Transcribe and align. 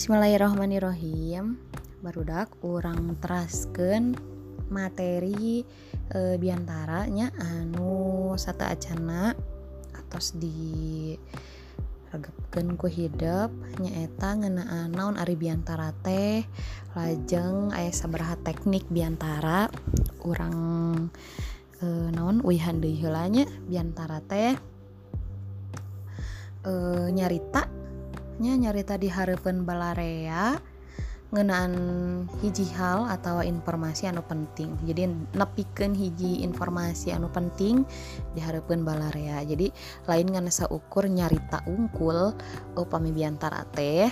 Bismillahirrahmanirrahim. 0.00 1.60
Barudak 2.00 2.56
orang 2.64 3.20
terasken 3.20 4.16
materi 4.72 5.60
e, 6.08 6.40
biantaranya 6.40 7.28
anu 7.36 8.32
satu 8.32 8.64
acana 8.64 9.36
atau 9.92 10.20
di 10.40 11.12
regepkeun 12.16 12.80
ku 12.80 12.88
hidup 12.88 13.52
nyaeta 13.76 14.40
ngeunaan 14.40 14.88
naon 14.88 15.20
ari 15.20 15.36
biantara 15.36 15.92
teh 16.00 16.48
lajeng 16.96 17.68
aya 17.76 17.92
sabaraha 17.92 18.40
teknik 18.40 18.88
biantara. 18.88 19.68
Urang 20.24 20.56
e, 21.76 22.08
naon 22.08 22.40
uihan 22.40 22.80
deui 22.80 22.96
heula 22.96 23.28
nya 23.28 23.44
biantara 23.68 24.24
teh 24.24 24.56
e, 26.64 26.72
nyarita 27.12 27.79
nya 28.40 28.56
nyarita 28.56 28.96
di 28.96 29.12
harapan 29.12 29.68
balarea 29.68 30.56
ngenaan 31.30 31.72
hiji 32.42 32.66
hal 32.74 33.06
atau 33.06 33.38
informasi 33.38 34.10
anu 34.10 34.24
penting. 34.26 34.74
Jadi 34.82 35.06
nepikan 35.38 35.94
hiji 35.94 36.42
informasi 36.42 37.14
anu 37.14 37.30
penting 37.30 37.86
di 38.34 38.40
harapan 38.42 38.82
balarea. 38.82 39.38
Jadi 39.46 39.70
lain 40.10 40.26
ngan 40.34 40.50
ukur 40.72 41.06
nyarita 41.06 41.62
unggul 41.70 42.34
upami 42.74 43.14
biantara 43.14 43.62
teh 43.70 44.10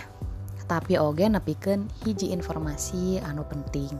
tapi 0.68 1.00
oge 1.00 1.26
nepikan 1.26 1.88
hiji 2.04 2.30
informasi 2.30 3.18
anu 3.24 3.42
penting. 3.48 3.90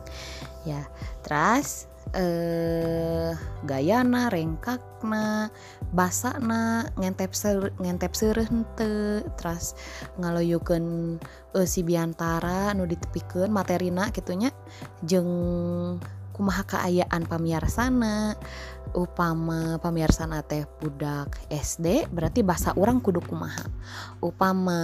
Ya 0.63 0.87
terus 1.27 1.91
eh 2.17 3.33
gayana 3.65 4.33
rengkakna 4.33 5.53
basakna 5.93 6.89
ngentep 6.97 7.33
ser, 7.37 7.73
ngentep 7.77 8.13
sereh 8.17 8.49
hente 8.49 9.25
terus 9.37 9.77
ngaloyukeun 10.17 11.19
uh, 11.53 11.67
si 11.69 11.85
biantara 11.85 12.73
nu 12.73 12.89
ditepikeun 12.89 13.53
materina 13.53 14.09
gitunya 14.13 14.53
jeng 15.05 15.29
kumaha 16.39 16.63
keayaan 16.63 17.27
pamiarsana? 17.27 18.39
Upama 18.97 19.77
pamiarsana 19.85 20.41
teh 20.47 20.65
budak 20.81 21.37
SD 21.53 22.09
berarti 22.09 22.41
bahasa 22.41 22.73
orang 22.73 23.05
kudu 23.05 23.21
kumaha? 23.21 23.67
Upama 24.23 24.81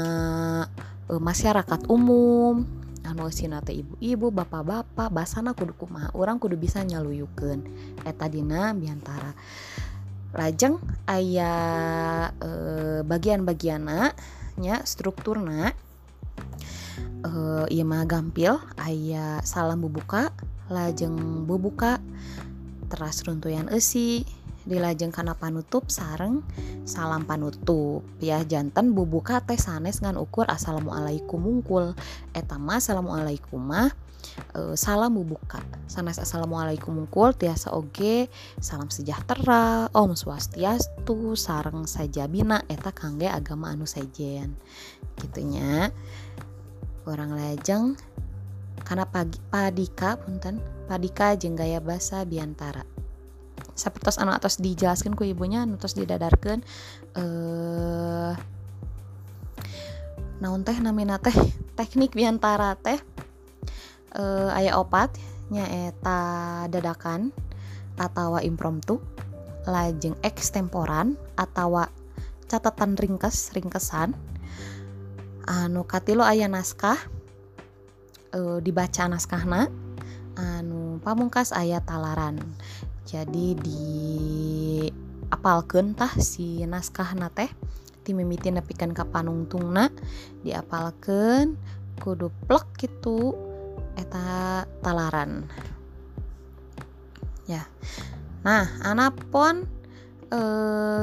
uh, 1.09 1.23
masyarakat 1.23 1.89
umum 1.89 2.67
anu 3.05 3.29
sinate 3.29 3.77
ibu-ibu 3.77 4.33
bapak-bapak 4.33 5.13
basana 5.13 5.53
kudu 5.53 5.77
kumaha 5.77 6.11
orang 6.17 6.41
kudu 6.41 6.57
bisa 6.57 6.81
nyaluyukeun. 6.83 7.61
Eta 8.03 8.27
dina 8.33 8.73
biantara 8.73 9.37
lajeng 10.35 10.83
ayah 11.07 12.35
e, 12.43 12.51
bagian-bagiana 13.07 14.11
nya 14.59 14.83
strukturna 14.83 15.71
e, 17.23 17.31
iya 17.71 17.85
mah 17.87 18.03
gampil 18.03 18.59
ayah 18.83 19.39
salam 19.47 19.79
bubuka 19.79 20.35
lajeng 20.67 21.47
bubuka 21.47 22.03
teras 22.91 23.23
runtuyan 23.23 23.71
esi 23.71 24.27
dilajeng 24.65 25.13
karena 25.13 25.37
panutup 25.37 25.93
sareng 25.93 26.41
salam 26.89 27.29
panutup. 27.29 28.01
Ya 28.21 28.41
jantan 28.45 28.97
bubuka 28.97 29.45
teh 29.45 29.61
sanes 29.61 30.01
ngan 30.01 30.17
ukur 30.17 30.49
assalamualaikum 30.49 31.41
mungkul. 31.41 31.93
Etama 32.33 32.81
assalamualaikum 32.81 33.61
mah. 33.61 33.93
E, 34.57 34.73
salam 34.75 35.21
bubuka 35.21 35.61
sanes 35.85 36.17
assalamualaikum 36.17 36.97
mungkul. 36.97 37.37
Tiasa 37.37 37.77
oge 37.77 38.33
salam 38.59 38.89
sejahtera. 38.89 39.93
Om 39.93 40.17
swastiastu 40.17 41.37
sareng 41.37 41.85
saja 41.85 42.25
bina. 42.25 42.65
Eta 42.67 42.91
kangge 42.91 43.29
agama 43.29 43.73
anu 43.73 43.85
sejen. 43.85 44.57
Gitunya 45.21 45.93
orang 47.05 47.37
lajeng 47.37 48.01
karena 48.81 49.05
pagi 49.05 49.37
padika 49.53 50.17
punten. 50.17 50.61
Padika 50.85 51.33
jeng 51.33 51.57
gaya 51.57 51.81
basa 51.81 52.29
biantara 52.29 52.94
seperti 53.75 54.23
anu 54.23 54.31
atas 54.31 54.63
dijelaskan 54.63 55.19
ku 55.19 55.27
ibunya 55.27 55.67
anu 55.67 55.75
terus 55.79 55.99
didadarkan 55.99 56.63
eh 57.19 58.33
naon 60.39 60.63
teh 60.63 60.79
namina 60.79 61.19
teh? 61.19 61.35
Teknik 61.75 62.15
biantara 62.15 62.79
teh 62.79 62.99
eh 64.15 64.51
aya 64.55 64.79
opat 64.79 65.19
nyaeta 65.51 66.65
dadakan 66.71 67.35
atau 67.99 68.39
impromptu 68.43 69.03
lajeng 69.67 70.15
ekstemporan 70.23 71.19
atau 71.35 71.87
catatan 72.47 72.95
ringkes 72.95 73.51
ringkesan. 73.57 74.15
Anu 75.45 75.85
katilo 75.85 76.25
ayah 76.25 76.49
naskah 76.49 76.97
e, 78.33 78.41
dibaca 78.65 79.05
naskahna 79.07 79.69
anu 80.35 80.99
pamungkas 81.05 81.53
ayat 81.55 81.85
talaran 81.87 82.41
jadi 83.05 83.53
di 83.53 83.85
apalkan 85.29 85.93
tah 85.93 86.13
si 86.17 86.65
naskah 86.65 87.13
teh 87.37 87.53
timimiti 88.05 88.49
nepikan 88.49 88.97
ka 88.97 89.05
panungtungna 89.09 89.93
diapalkan 90.45 91.57
kudu 92.01 92.33
plek 92.49 92.65
gitu 92.81 93.37
eta 93.97 94.65
talaran. 94.81 95.49
Ya. 97.45 97.69
Nah 98.41 98.69
anapun 98.81 99.69
e, 100.33 100.41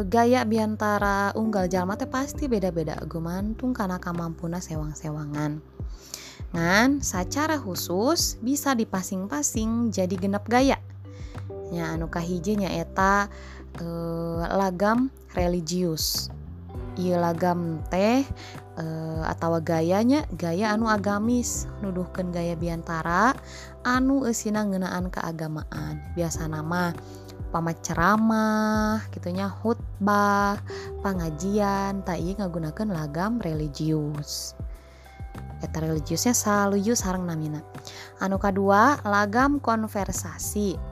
gaya 0.10 0.42
biantara 0.46 1.38
unggal 1.38 1.70
jalma 1.70 1.98
teh 1.98 2.10
pasti 2.10 2.50
beda-beda. 2.50 2.98
Gumantung 3.06 3.78
karena 3.78 4.02
kemampuna 4.02 4.58
sewang-sewangan. 4.58 5.62
Ngan 6.52 7.00
secara 7.00 7.62
khusus 7.62 8.42
bisa 8.44 8.74
dipasing-pasing 8.76 9.94
jadi 9.94 10.16
genep 10.20 10.44
gaya 10.50 10.82
nya 11.72 11.96
anu 11.96 12.12
kahiji 12.12 12.60
eta 12.60 13.32
eh, 13.80 14.44
lagam 14.52 15.08
religius. 15.34 16.28
Iya 17.00 17.24
lagam 17.24 17.80
teh 17.88 18.28
eh, 18.76 19.22
atau 19.24 19.56
gayanya 19.64 20.28
gaya 20.36 20.76
anu 20.76 20.92
agamis. 20.92 21.72
Nuduhkan 21.80 22.36
gaya 22.36 22.60
biantara 22.60 23.32
anu 23.88 24.28
esina 24.28 24.68
ngenaan 24.68 25.08
keagamaan. 25.08 26.04
Biasa 26.14 26.52
nama 26.52 26.92
pamat 27.52 27.84
ceramah 27.84 29.04
gitunya 29.12 29.52
khutbah 29.52 30.60
pengajian 31.04 32.00
tak 32.04 32.20
iya 32.20 32.36
ngagunakan 32.44 32.92
lagam 32.92 33.40
religius. 33.40 34.56
Eta 35.62 35.78
religiusnya 35.78 36.34
selalu 36.34 36.92
sarang 36.98 37.24
namina. 37.24 37.62
Anu 38.20 38.42
kedua 38.42 39.00
lagam 39.06 39.62
konversasi 39.62 40.91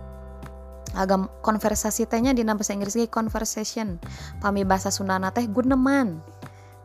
agam 0.99 1.31
konversasi 1.39 2.03
tehnya 2.03 2.35
di 2.35 2.43
bahasa 2.43 2.75
Inggris 2.75 2.99
conversation. 3.07 3.95
Pami 4.43 4.67
bahasa 4.67 4.91
Sunda 4.91 5.15
teh 5.31 5.47
guneman. 5.47 6.19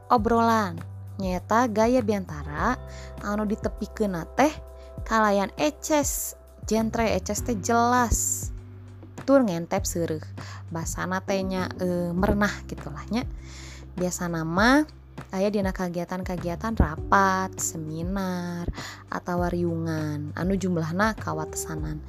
Obrolan. 0.07 0.79
Nyata 1.19 1.71
gaya 1.71 2.03
biantara 2.03 2.79
anu 3.27 3.43
ditepikeun 3.43 4.15
teh 4.39 4.55
kalayan 5.03 5.51
eces. 5.59 6.39
Jentre 6.71 7.11
eces 7.19 7.43
teh 7.43 7.59
jelas. 7.59 8.49
Tur 9.27 9.43
ngentep 9.43 9.83
seureuk 9.83 10.23
basana 10.69 11.23
tehnya 11.23 11.71
e, 11.81 12.13
merenah 12.13 12.51
gitulahnya 12.67 13.25
biasa 13.95 14.27
nama 14.27 14.85
ayah 15.35 15.51
dina 15.51 15.75
kegiatan-kegiatan 15.75 16.75
rapat 16.79 17.51
seminar 17.59 18.71
atau 19.11 19.43
riungan 19.51 20.31
anu 20.39 20.55
jumlahna 20.55 21.19
kawatesanan 21.19 22.03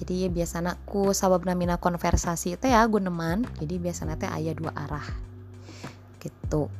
jadi 0.00 0.26
ya 0.26 0.28
biasanya 0.32 0.80
ku 0.88 1.12
sabab 1.12 1.44
namina 1.44 1.76
konversasi 1.76 2.56
teh 2.56 2.72
ya 2.72 2.88
guneman 2.88 3.44
jadi 3.60 3.76
biasanya 3.76 4.16
teh 4.16 4.32
ayah 4.32 4.56
dua 4.56 4.72
arah. 4.72 5.04
Gitu. 6.16 6.72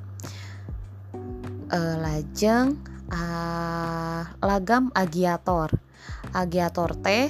E, 1.69 1.79
lajeng 2.01 2.81
uh, 3.13 4.25
lagam 4.41 4.89
agiator. 4.97 5.77
Agiator 6.33 6.97
teh 7.05 7.29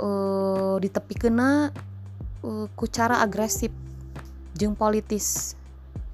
uh, 0.00 0.80
tepi 0.80 1.14
kena 1.20 1.68
uh, 2.40 2.66
ku 2.72 2.88
cara 2.88 3.20
agresif 3.20 3.68
jeng 4.56 4.72
politis 4.72 5.60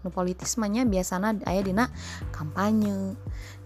nu 0.09 0.11
politismanya 0.11 0.89
biasanya 0.89 1.45
ayah 1.45 1.63
dina 1.63 1.85
kampanye. 2.33 3.13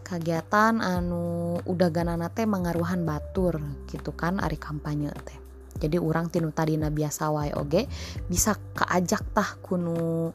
Kegiatan 0.02 0.82
anu 0.82 1.56
udah 1.62 1.88
ganana 1.94 2.26
teh 2.26 2.42
mengaruhan 2.42 3.06
batur 3.06 3.62
gitu 3.86 4.10
kan 4.10 4.42
ari 4.42 4.58
kampanye 4.58 5.14
teh. 5.22 5.38
Jadi 5.78 5.96
orang 6.02 6.26
tinu 6.26 6.50
tadina 6.50 6.90
biasa 6.90 7.30
wae 7.30 7.54
oge 7.54 7.86
bisa 8.26 8.58
keajak 8.74 9.22
tah 9.30 9.56
kunu 9.62 10.34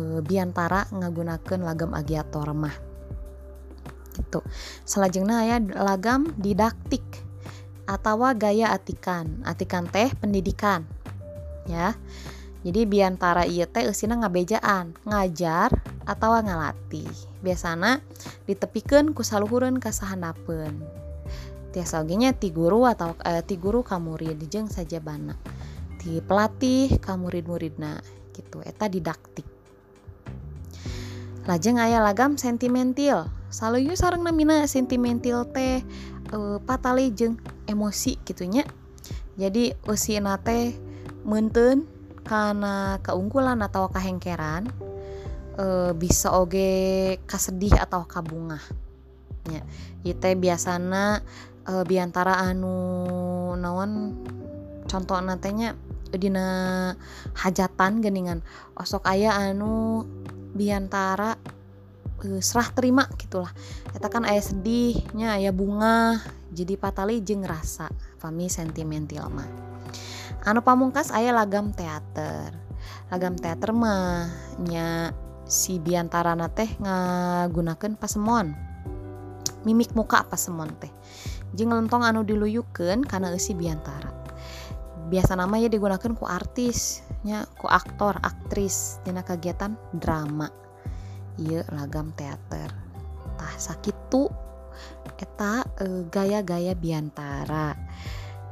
e, 0.00 0.24
biantara 0.24 0.88
ngagunakan 0.96 1.60
lagam 1.60 1.92
agiator 1.92 2.56
mah. 2.56 2.72
Gitu. 4.16 4.40
Selajengnya 4.88 5.44
ya 5.44 5.56
lagam 5.60 6.32
didaktik 6.40 7.04
atau 7.84 8.26
gaya 8.32 8.72
atikan. 8.72 9.44
Atikan 9.44 9.86
teh 9.92 10.08
pendidikan 10.16 10.88
ya 11.70 11.94
jadi 12.62 12.86
biantara 12.86 13.42
iya 13.46 13.66
teh 13.66 13.90
usina 13.90 14.14
ngabejaan 14.22 14.94
ngajar 15.02 15.74
atau 16.06 16.38
ngalatih. 16.38 17.10
Biasanya 17.42 17.98
ditepikan 18.46 19.10
ku 19.10 19.26
saluhureun 19.26 19.82
ka 19.82 19.90
sahandapeun 19.90 21.02
tiasa 21.72 22.04
ogenya 22.04 22.36
ti 22.36 22.52
guru 22.52 22.84
atau 22.84 23.16
eh, 23.24 23.40
ti 23.42 23.56
guru 23.56 23.80
ka 23.80 23.96
murid 23.96 24.44
jeung 24.52 24.68
saja 24.68 25.00
bana 25.00 25.34
ti 25.96 26.20
pelatih 26.20 27.00
ka 27.00 27.18
murid-muridna 27.18 27.98
gitu. 28.36 28.62
Eta 28.62 28.86
didaktik. 28.86 29.48
Lajeng 31.42 31.82
aya 31.82 31.98
lagam 31.98 32.38
sentimental 32.38 33.26
selalu 33.50 33.98
sarang 33.98 34.22
namina 34.22 34.70
sentimental 34.70 35.42
teh 35.50 35.82
uh, 36.30 36.62
patali 36.62 37.10
jeung 37.10 37.34
emosi 37.66 38.22
gitunya. 38.22 38.62
Jadi 39.34 39.74
usia 39.90 40.22
teh 40.38 40.76
menten 41.26 41.88
karena 42.22 43.02
keunggulan 43.02 43.58
atau 43.60 43.90
kehengkeran 43.90 44.70
e, 45.58 45.92
bisa 45.96 46.32
oge 46.34 47.18
kasedih 47.26 47.74
atau 47.76 48.06
kabungah. 48.06 48.62
Ya 49.50 49.62
itu 50.06 50.30
biasanya 50.38 51.20
e, 51.66 51.72
biantara 51.86 52.38
anu 52.42 52.76
naon 53.58 54.16
contoh 54.86 55.18
nantinya 55.18 55.74
dina 56.12 56.48
hajatan 57.32 58.04
geningan 58.04 58.44
osok 58.76 59.08
ayah 59.08 59.48
anu 59.50 60.04
biantara 60.54 61.36
e, 62.22 62.38
serah 62.38 62.70
terima 62.70 63.10
gitulah. 63.18 63.50
Kita 63.90 64.08
kan 64.08 64.22
ayah 64.30 64.44
sedihnya 64.44 65.42
ayah 65.42 65.54
bunga 65.54 66.22
jadi 66.52 66.76
patali 66.76 67.24
jeng 67.24 67.42
rasa 67.48 67.88
fami 68.20 68.52
sentimental 68.52 69.32
mah 69.32 69.71
anu 70.42 70.60
pamungkas 70.62 71.14
ayah 71.14 71.34
lagam 71.34 71.70
teater. 71.70 72.50
Lagam 73.10 73.38
teater 73.38 73.70
mah 73.70 74.26
nya 74.58 75.14
si 75.46 75.78
biantara 75.78 76.34
teh 76.50 76.70
ngagunakan 76.82 77.94
pasemon. 77.94 78.54
Mimik 79.62 79.94
muka 79.94 80.26
pasemon 80.26 80.70
teh. 80.82 80.90
Jeng 81.54 81.70
lentong 81.70 82.02
anu 82.02 82.26
diluyukan 82.26 83.06
karena 83.06 83.30
isi 83.36 83.54
biantara. 83.54 84.10
Biasa 85.12 85.36
nama 85.36 85.60
ya 85.60 85.68
digunakan 85.68 86.16
ku 86.16 86.24
artisnya 86.24 87.44
ku 87.60 87.68
aktor 87.68 88.16
aktris 88.24 88.98
dina 89.04 89.20
kegiatan 89.22 89.76
drama. 89.94 90.48
Iya 91.38 91.68
lagam 91.70 92.10
teater. 92.16 92.72
Tah 93.36 93.54
sakit 93.60 93.96
tuh 94.10 94.32
eta 95.22 95.62
e, 95.78 96.10
gaya-gaya 96.10 96.74
biantara. 96.74 97.78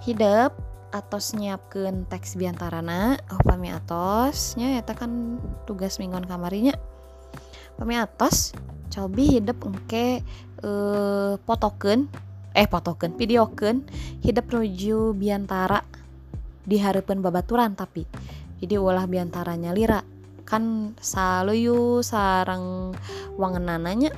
Hidup 0.07 0.70
atos 0.91 1.39
nyiapkan 1.39 2.07
teks 2.11 2.35
biantarana 2.35 3.19
oh 3.31 3.41
pami 3.47 3.71
atosnya 3.71 4.79
eta 4.79 4.99
kan 4.99 5.39
tugas 5.65 6.03
mingguan 6.03 6.27
kamarinya. 6.27 6.75
Pami 7.79 7.95
atos 7.97 8.53
cobi 8.91 9.39
hidup 9.39 9.63
engke 9.63 10.27
e, 10.61 10.71
potoken 11.47 12.11
eh 12.59 12.67
potoken 12.67 13.15
videoken 13.15 13.87
hidup 14.27 14.51
menuju 14.51 15.15
biantara 15.15 15.87
di 16.67 16.77
harapan 16.83 17.23
babaturan 17.23 17.79
tapi. 17.79 18.05
Jadi 18.61 18.75
ulah 18.77 19.07
biantaranya 19.07 19.73
lira. 19.73 20.03
Kan 20.45 20.99
saluyu 20.99 22.03
sarang 22.03 22.93
wangenananya 23.39 24.11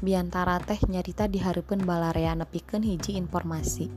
biantara 0.00 0.58
teh 0.64 0.80
nyarita 0.88 1.28
diharapkan 1.28 1.84
balarea 1.84 2.32
nepikan 2.32 2.80
hiji 2.80 3.20
informasi. 3.20 3.92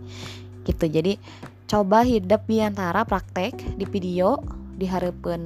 Gitu 0.67 0.85
jadi 0.85 1.15
coba 1.69 2.01
hidup 2.01 2.49
biantara 2.49 3.05
praktek 3.05 3.53
di 3.77 3.85
video 3.85 4.41
diharapkan 4.81 5.37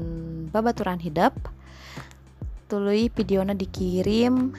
babaturan 0.55 0.95
hidup 1.03 1.35
tului 2.71 3.11
videonya 3.11 3.51
dikirim 3.51 4.55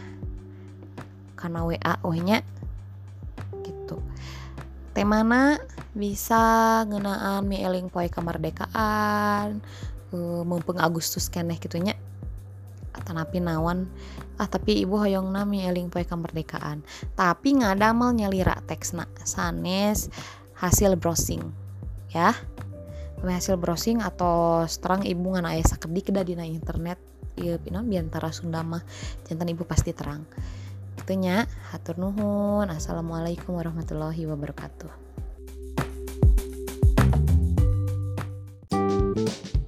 karena 1.40 1.64
WA 1.64 1.96
nya 2.20 2.44
gitu. 3.64 3.96
Temana 4.92 5.56
bisa 5.96 6.84
ngenaan 6.84 7.48
eling 7.48 7.88
poe 7.88 8.12
kemerdekaan 8.12 9.64
uh, 10.12 10.42
mumpung 10.44 10.76
Agustus 10.76 11.32
keneh 11.32 11.56
gitunya. 11.56 11.96
Tanapi 12.92 13.40
nawan 13.40 13.88
ah 14.36 14.46
tapi 14.46 14.84
ibu 14.84 15.00
hoyong 15.00 15.32
nami 15.32 15.64
eling 15.64 15.88
poe 15.88 16.04
kemerdekaan. 16.04 16.84
Tapi 17.16 17.56
ngadamel 17.56 18.20
nyelira 18.20 18.60
teksna. 18.68 19.08
Sanes 19.24 20.12
hasil 20.58 20.94
browsing 20.98 21.42
ya. 22.10 22.34
Hasil 23.24 23.56
browsing 23.56 24.04
atau 24.04 24.68
terang 24.68 25.00
ibu 25.00 25.32
ngan 25.32 25.48
ayah 25.48 25.64
sakedik 25.64 26.12
dah 26.12 26.20
dina 26.20 26.44
internet 26.44 27.00
iya 27.40 27.56
pina 27.56 27.80
biantara 27.80 28.28
Sunda 28.30 28.60
mah 28.60 28.84
jantan 29.24 29.48
ibu 29.48 29.64
pasti 29.64 29.96
terang. 29.96 30.28
Itunya 31.00 31.48
hatur 31.72 31.96
nuhun. 31.96 32.68
Assalamualaikum 32.68 33.56
warahmatullahi 33.56 34.28
wabarakatuh. 34.28 35.02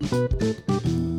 thank 0.06 0.87
you 0.87 1.16